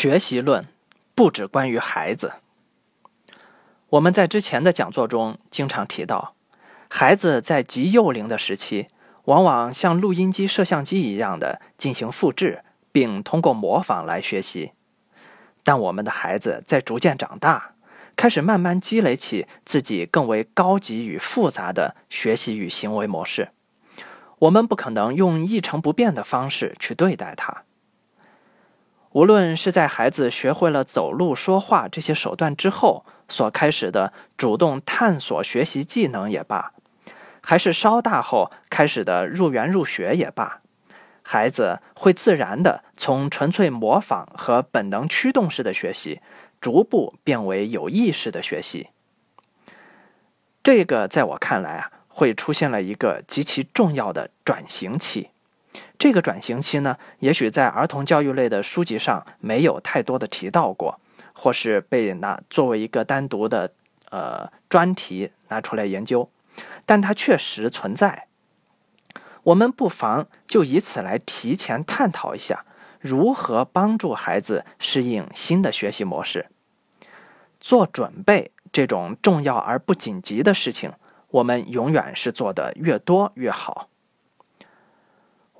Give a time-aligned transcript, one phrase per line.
[0.00, 0.64] 学习论
[1.14, 2.32] 不只关于孩子。
[3.90, 6.34] 我们在之前的讲座中经常提到，
[6.88, 8.88] 孩子在极幼龄的时期，
[9.24, 14.72] 往往像录音机、摄像机一样的进行复制，并通过模仿来学习。
[15.62, 17.74] 但我们的孩子在逐渐长大，
[18.16, 23.50] 开始慢慢积累起自己更为高级与复杂的学习与行为模式。
[24.38, 27.64] 我们不可能用一成不变的方式去对待他。
[29.12, 36.72] 无论是在孩子学会了走路、说话这些手段之后所开始的主动探索学习技能也罢，
[37.40, 40.60] 还是稍大后开始的入园入学也罢，
[41.22, 46.20] 孩子会自然的从纯粹模仿和本能驱动式的学习，
[46.60, 48.90] 逐步变为有意识的学习。
[50.62, 55.30] 这个在我看来啊，会出现了一个极其重要的转型期。
[56.00, 60.98] 这个转型期呢，也许在儿童教育类的书籍上没有太多的提到过，
[61.34, 63.70] 或是被拿作为一个单独的
[64.08, 66.30] 呃专题拿出来研究，
[66.86, 68.28] 但它确实存在。
[69.42, 72.64] 我们不妨就以此来提前探讨一下，
[72.98, 76.46] 如何帮助孩子适应新的学习模式。
[77.60, 80.94] 做准备这种重要而不紧急的事情，
[81.28, 83.89] 我们永远是做的越多越好。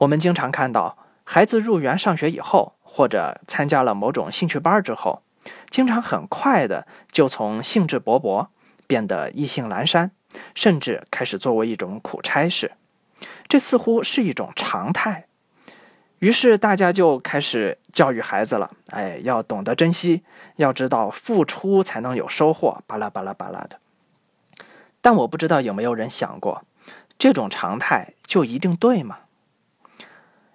[0.01, 5.23] 我们经常看到，孩子入园上学以后，或者参加了某种兴趣班之后，
[5.69, 8.47] 经常很快的就从兴致勃勃
[8.87, 10.11] 变得意兴阑珊，
[10.55, 12.73] 甚至开始作为一种苦差事。
[13.47, 15.27] 这似乎是一种常态。
[16.21, 20.23] 于是大家就开始教育孩子了：“哎，要懂得珍惜，
[20.57, 23.79] 要知道付出才能有收获。”巴拉巴拉巴拉的。
[25.03, 26.65] 但我不知道有没有人想过，
[27.19, 29.19] 这种常态就一定对吗？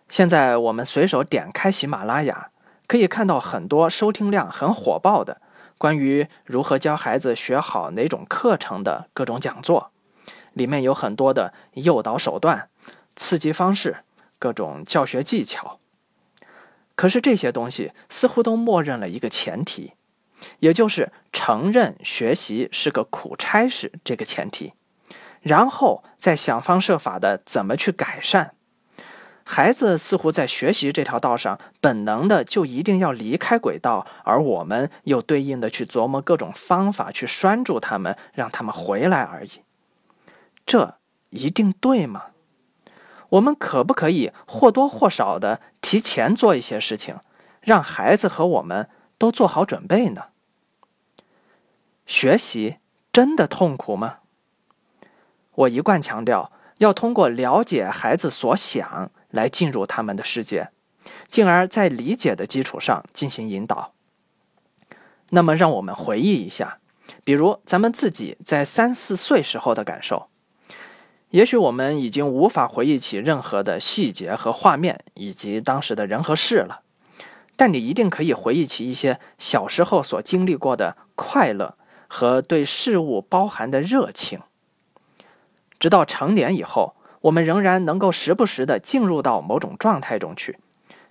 [0.08, 2.50] 现在我们随手点开喜马拉雅，
[2.88, 5.42] 可以看到很多收听量很火爆的
[5.78, 9.92] 关于如何教孩子学好哪种课程的各种讲座，
[10.54, 12.70] 里面有很多的诱导手段、
[13.16, 13.98] 刺激方式、
[14.38, 15.80] 各种教学技巧。
[16.96, 19.94] 可是这些东西似乎都默认了一个前提，
[20.60, 24.74] 也就是承认学习是个苦差事这个前提，
[25.42, 28.54] 然后再想方设法的怎么去改善。
[29.48, 39.62] 孩子似乎在学习这条道上，本能的就一定要离开轨道，而我们又对应的去琢磨各种方法去拴住他们，让他们回来而已。
[40.66, 40.96] 这
[41.30, 42.24] 一定对吗？
[43.30, 47.18] 我们可不可以或多或少的提前做一些事情，
[47.62, 48.90] 让孩子和我们
[49.20, 50.24] 都做好准备呢？
[52.08, 52.78] 学习
[53.14, 54.18] 真的痛苦吗？
[55.54, 59.12] 我一贯强调，要通过了解孩子所想。
[59.36, 60.70] 来进入他们的世界，
[61.30, 63.94] 进而，在理解的基础上进行引导。
[65.30, 66.80] 那么，让我们回忆一下，
[67.24, 70.30] 比如咱们自己在三四岁时候的感受。
[71.32, 76.82] 也许我们已经无法回忆起任何的细节和画面，以及当时的人和事了，
[77.58, 84.40] 但你一定可以回忆起一些小时候所经历过的快乐和对事物包含的热情。
[85.78, 86.96] 直到成年以后。
[87.26, 90.60] 我们仍然能够时不时的进入到某种状态中去，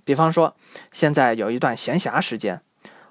[0.05, 0.55] 比方说，
[0.93, 2.61] 现在有一段闲暇时间，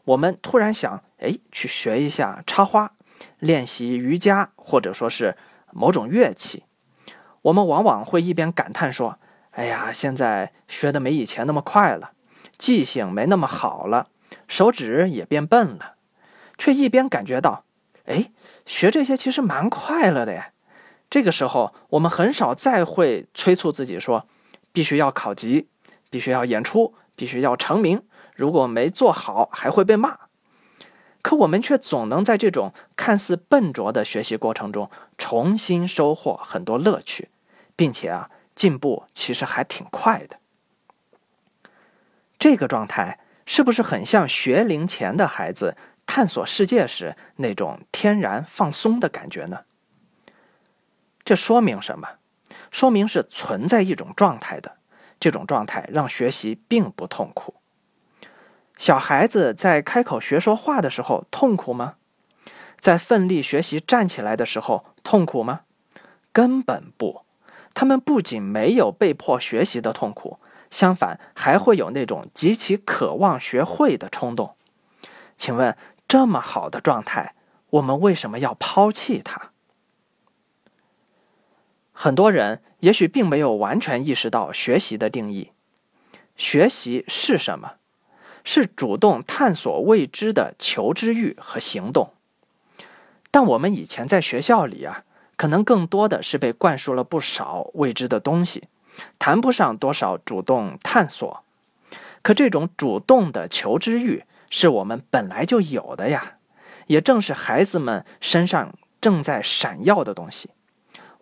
[0.06, 2.94] 我们突然想，哎，去学一下插花，
[3.40, 5.36] 练习瑜伽，或者说是
[5.74, 6.64] 某种乐器。
[7.42, 9.20] 我们往往会一边感叹说，
[9.52, 12.12] 哎呀，现在学的没以前那么快了，
[12.58, 14.08] 记性没那么好了，
[14.48, 15.96] 手指也变笨了，
[16.58, 17.66] 却一边感觉到，
[18.06, 18.32] 哎，
[18.66, 20.52] 学这些其实蛮快乐的呀。
[21.14, 24.28] 这个时候，我们很少再会催促自己说，
[24.72, 25.68] 必须要考级，
[26.10, 28.02] 必须要演出，必须要成名。
[28.36, 30.18] 如果没做好，还会被骂。
[31.22, 37.30] 可我们却总能在这种看似笨拙的学习过程中，重新收获很多乐趣，
[37.76, 40.38] 并且啊，进步其实还挺快的。
[42.40, 45.78] 这个状态是不是很像学龄前的孩子
[46.08, 49.60] 探索世界时那种天然放松的感觉呢？
[51.34, 52.08] 这说明什么？
[52.70, 54.78] 说明是存在一种状态的，
[55.20, 57.56] 这种状态让学习并不痛苦。
[58.78, 61.96] 小孩子在开口学说话的时候痛苦吗？
[62.80, 65.62] 在奋力学习站起来的时候痛苦吗？
[66.32, 67.26] 根本不。
[67.74, 70.38] 他们不仅没有被迫学习的痛苦，
[70.70, 74.56] 相反还会有那种极其渴望学会的冲动。
[75.36, 75.76] 请问，
[76.08, 77.34] 这么好的状态，
[77.72, 79.53] 我们为什么要抛弃它？
[81.94, 85.52] 很多人也许并没有完全意识到学习的定义。
[86.36, 87.76] 学习是什么？
[88.44, 92.12] 是主动探索未知的求知欲和行动。
[93.32, 95.06] 但我们以前在学校里啊，
[95.38, 98.68] 可能更多的是被灌输了不少未知的东西，
[99.18, 101.44] 谈不上多少主动探索。
[102.22, 106.38] 可这种主动的求知欲是我们本来就有的呀，
[106.88, 110.50] 也正是孩子们身上正在闪耀的东西。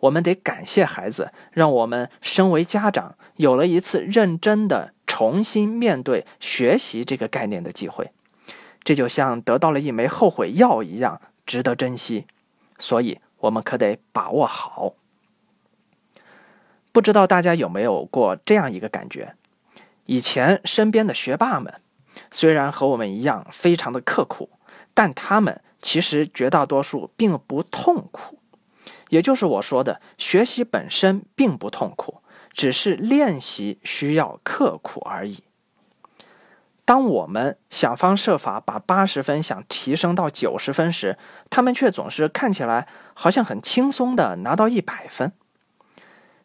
[0.02, 8.10] 我们得感谢孩子，让我们身为家长有了一次认真的重新面对学习这个概念的机会。
[8.82, 12.26] 这就像得到了一枚后悔药一样，值得珍惜。
[12.78, 14.94] 所以，我们可得把握好。
[16.90, 19.36] 不知道大家有没有过这样一个感觉？
[20.06, 21.72] 以前身边的学霸们，
[22.32, 24.50] 虽然和我们一样非常的刻苦，
[24.92, 28.40] 但他们其实绝大多数并不痛苦。
[29.12, 32.22] 也就是我说的，学习本身并不痛苦，
[32.54, 35.44] 只是练习需要刻苦而已。
[36.86, 41.18] 当我们想方设法把八十分想提升到九十分时，
[41.50, 45.30] 他们却总是看起来好像很轻松的拿到一百分。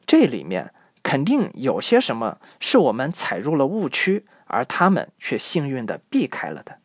[0.06, 6.80] 这里面肯定有些什么是我们踩入了误区，而他们却幸运的避开了的。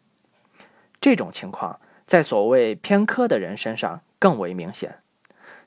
[1.01, 5.02] 这种情况在所谓偏科的人身上更为明显。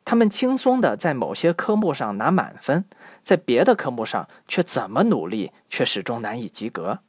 [0.05, 2.85] 他们轻松的在某些科目上拿满分，
[3.23, 6.99] 在别的科目上却怎么努力却始终难以及格。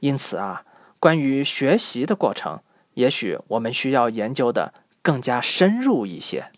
[0.00, 0.62] 因此啊，
[0.98, 2.60] 关于学习的过程，
[2.94, 6.52] 也许我们需要研究的更加深入一些。